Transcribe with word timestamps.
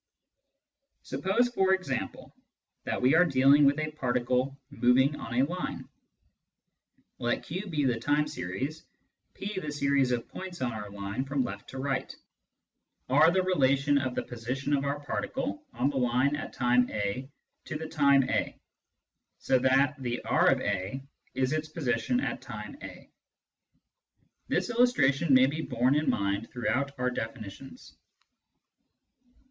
Suppose, 1.03 1.49
for 1.49 1.75
example, 1.75 2.35
that 2.85 2.99
we 3.03 3.13
are 3.13 3.23
dealing 3.23 3.65
with 3.65 3.77
a 3.77 3.91
particle 3.91 4.59
moving 4.71 5.15
on 5.17 5.35
a 5.35 5.43
line: 5.45 5.87
let 7.19 7.43
Q 7.43 7.67
be 7.67 7.85
the 7.85 7.99
time 7.99 8.27
series, 8.27 8.81
P 9.35 9.59
the 9.59 9.71
series 9.71 10.11
of 10.11 10.27
points 10.27 10.59
on 10.59 10.73
our 10.73 10.89
line 10.89 11.23
from 11.23 11.43
left 11.43 11.69
to 11.69 11.77
right, 11.77 12.11
R 13.09 13.29
the 13.29 13.43
relation 13.43 13.99
of 13.99 14.15
the 14.15 14.23
position 14.23 14.75
of 14.75 14.85
our 14.85 14.99
particle 15.01 15.67
on 15.73 15.91
the 15.91 15.97
line 15.97 16.35
at 16.35 16.51
time 16.51 16.89
a 16.89 17.29
to 17.65 17.77
the 17.77 17.87
time 17.87 18.27
a, 18.27 18.59
so 19.37 19.59
that" 19.59 19.93
the 20.01 20.19
R 20.25 20.47
of 20.49 20.59
a" 20.61 20.99
is 21.35 21.53
its 21.53 21.67
position 21.67 22.19
at 22.19 22.41
time 22.41 22.75
a. 22.81 23.07
This 24.47 24.71
illustration 24.71 25.31
may 25.31 25.45
be 25.45 25.61
borne 25.61 25.93
in 25.93 26.09
mind 26.09 26.49
throughout 26.49 26.97
our 26.97 27.11
definitions. 27.11 27.95